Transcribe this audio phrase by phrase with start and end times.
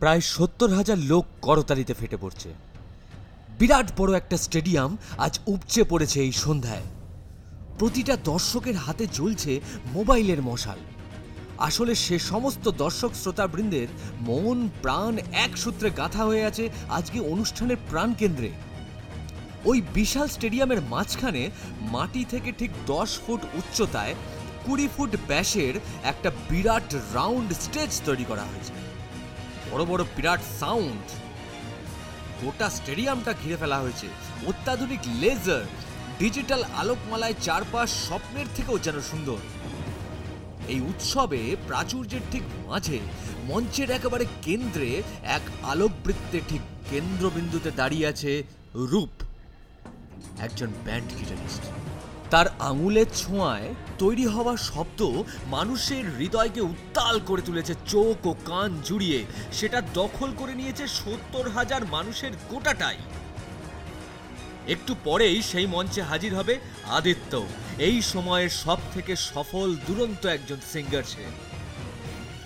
[0.00, 2.48] প্রায় সত্তর হাজার লোক করতালিতে ফেটে পড়ছে।
[3.58, 6.82] বিরাট বড় একটা স্টেডিয়াম আজ উপচে পড়েছে এই সন্ধ্যায়।
[7.78, 9.60] প্রতিটা দর্শকের হাতে জ্বলছে
[9.92, 10.78] মোবাইলের মশাল।
[11.58, 13.88] আসলে সে সমস্ত দর্শক শ্রোতাবৃন্দের
[14.20, 18.50] মন, প্রাণ এক সূত্রে গাঁথা হয়ে আছে আজকে অনুষ্ঠানের প্রাণকেন্দ্রে।
[19.64, 24.14] ওই বিশাল স্টেডিয়ামের মাঝখানে মাটি থেকে ঠিক দশ ফুট উচ্চতায়
[24.66, 28.87] কুড়ি ফুট ব্যাসের একটা বিরাট রাউন্ড স্টেজ তৈরি করা হয়েছে।
[29.70, 31.04] বড় বড় বিরাট সাউন্ড
[32.42, 34.06] গোটা স্টেডিয়ামটা ঘিরে ফেলা হয়েছে।
[34.46, 35.64] অত্যাধুনিক লেজার
[36.18, 39.40] ডিজিটাল আলোকমালায় চারপাশ স্বপ্নের থেকেও যেন সুন্দর।
[40.72, 42.98] এই উৎসবে প্রাচুর্যের ঠিক মাঝে,
[43.46, 44.90] মঞ্চের একেবারে কেন্দ্রে
[45.36, 48.32] এক আলোকবৃত্তে ঠিক কেন্দ্রবিন্দুতে দাঁড়িয়ে আছে
[48.90, 49.14] রূপ।
[50.46, 51.64] একজন ব্যান্ড গিটারিস্ট।
[52.30, 55.00] তার আঙুলের ছোঁয়ায় তৈরি হওয়া শব্দ
[55.46, 61.86] মানুষের হৃদয়কে উত্তাল করে তুলেছে চোখ ও কান জুড়িয়ে। সেটা দখল করে নিয়েছে সত্তর হাজার
[61.86, 62.96] মানুষের গোটাটাই।
[64.68, 67.32] একটু পরেই সেই মঞ্চে হাজির হবে আদিত্য।
[67.78, 71.24] এই সময়ের সব থেকে সফল, দুরন্ত একজন সিঙ্গার সে।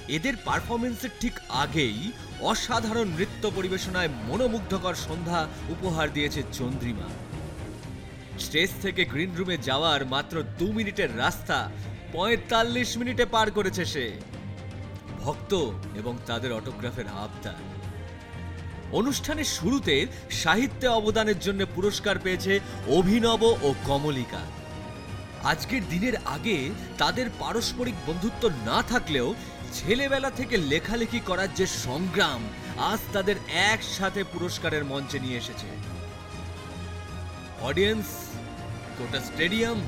[0.08, 7.08] এদের পারফরমেন্সের ঠিক আগেই অসাধারণ নৃত্য পরিবেশনায় মনোমুগ্ধকর সন্ধ্যা উপহার দিয়েছে চন্দ্রিমা।
[8.38, 11.70] স্টেজ থেকে গ্রিন রুমে যাওয়ার মাত্র দু মিনিটের রাস্তা
[12.12, 14.12] পঁয়তাল্লিশ মিনিটে পার করেছে সে।
[15.20, 17.54] ভক্ত এবং তাদের অটোগ্রাফের আবদার।
[18.92, 24.40] অনুষ্ঠানের শুরুতে সাহিত্যে অবদানের জন্য পুরস্কার পেয়েছে অভিনব ও কমলিকা।
[25.44, 29.34] আজকের দিনের আগে তাদের পারস্পরিক বন্ধুত্ব না থাকলেও
[29.72, 35.91] ছেলেবেলা থেকে লেখালেখি করার যে সংগ্রাম, আজ তাদের একসাথে পুরস্কারের মঞ্চে নিয়ে এসেছে।
[37.68, 38.06] অডিয়েন্স
[38.98, 39.78] গোটা স্টেডিয়াম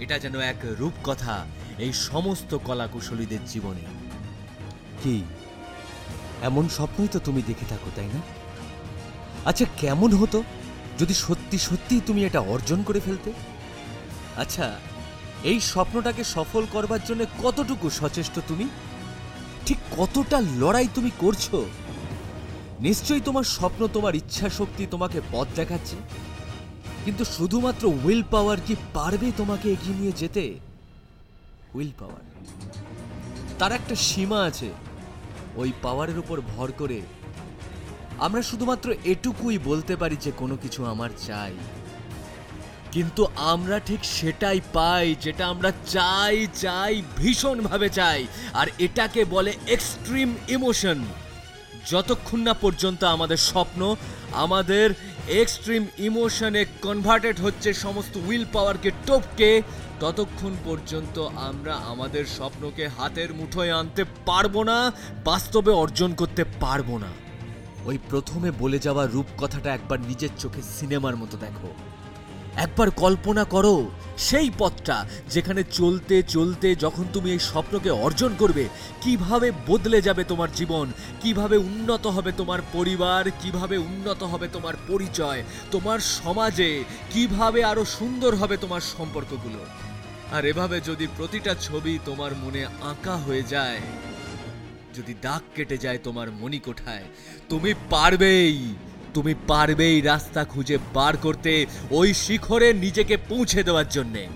[0.00, 1.46] এটা যেন এক রূপকথা
[1.78, 3.84] এই সমস্ত কলাকুশলীদের জীবনে।
[5.02, 5.22] কি?
[6.42, 8.20] এমন স্বপ্নই তো তুমি দেখে থাকো, তাই না?
[9.44, 10.42] আচ্ছা কেমন হতো
[10.98, 13.32] যদি সত্যি সত্যি তুমি এটা অর্জন করে ফেলতে?
[14.36, 14.78] আচ্ছা
[15.44, 18.68] এই স্বপ্নটাকে সফল করবার জন্য কতটুকু সচেষ্ট তুমি?
[19.66, 21.54] ঠিক কতটা লড়াই তুমি করছ?
[22.80, 25.96] নিশ্চয়ই তোমার স্বপ্ন, তোমার ইচ্ছা শক্তি তোমাকে পথ দেখাচ্ছে।
[27.04, 30.44] কিন্তু শুধুমাত্র উইল পাওয়ার কি পারবে তোমাকে এগিয়ে নিয়ে যেতে?
[31.74, 32.24] উইল পাওয়ার
[33.58, 34.68] তার একটা সীমা আছে,
[35.56, 37.00] ওই পাওয়ারের উপর ভর করে।
[38.18, 41.54] আমরা শুধুমাত্র এটুকুই বলতে পারি যে কোনো কিছু আমার চাই।
[42.92, 50.34] কিন্তু আমরা ঠিক সেটাই পাই যেটা আমরা চাই চাই ভীষণভাবে চাই। আর এটাকে বলে এক্সট্রিম
[50.48, 50.98] ইমোশন
[51.86, 53.96] যতক্ষণ না পর্যন্ত আমাদের স্বপ্ন,
[54.32, 54.94] আমাদের
[55.28, 59.62] এক্সট্রিম ইমোশনে কনভার্টেড হচ্ছে সমস্ত উইল পাওয়ারকে টপকে,
[60.00, 64.92] ততক্ষণ পর্যন্ত আমরা আমাদের স্বপ্নকে হাতের মুঠোয় আনতে পারব না,
[65.24, 67.08] বাস্তবে অর্জন করতে পারব না।
[67.84, 71.68] ওই প্রথমে বলে যাওয়া রূপকথাটা একবার নিজের চোখে সিনেমার মতো দেখো।
[72.64, 73.74] একবার কল্পনা করো,
[74.28, 74.96] সেই পথটা
[75.34, 78.64] যেখানে চলতে চলতে যখন তুমি এই স্বপ্নকে অর্জন করবে,
[79.04, 80.86] কীভাবে বদলে যাবে তোমার জীবন,
[81.22, 85.40] কীভাবে উন্নত হবে তোমার পরিবার, কীভাবে উন্নত হবে তোমার পরিচয়,
[85.74, 86.70] তোমার সমাজে
[87.12, 89.62] কীভাবে আরও সুন্দর হবে তোমার সম্পর্কগুলো।
[90.36, 93.80] আর এভাবে যদি প্রতিটা ছবি তোমার মনে আঁকা হয়ে যায়,
[94.96, 97.06] যদি দাগ কেটে যায় তোমার মণিকোঠায়,
[97.48, 98.56] তুমি পারবেই।
[99.14, 104.26] তুমি পারবেই রাস্তা খুঁজে বার করতে ওই শিখরে নিজেকে পৌঁছে দেওয়ার জন্যে।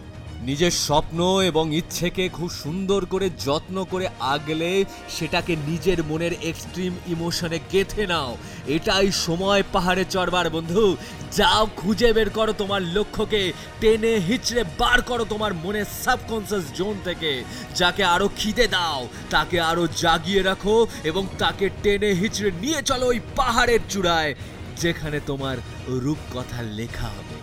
[0.42, 7.58] নিজের স্বপ্ন এবং ইচ্ছেকে খুব সুন্দর করে যত্ন করে আগলে সেটাকে নিজের মনের এক্সট্রিম ইমোশনে
[7.72, 10.96] গেথে নাও। এটাই সময় পাহাড়ে চড়বার, বন্ধু।
[11.32, 17.44] যাও, খুঁজে বের করো তোমার লক্ষ্যকে। টেনে হিচড়ে বার করো তোমার মনের সাবকনসিয়াস জোন থেকে।
[17.74, 23.20] যাকে আরও খিদে দাও, তাকে আরও জাগিয়ে রাখো এবং তাকে টেনে হিচড়ে নিয়ে চলো ওই
[23.36, 24.34] পাহাড়ের চূড়ায়।
[24.82, 25.56] যেখানে তোমার
[26.04, 27.38] রূপকথা লেখা হবে।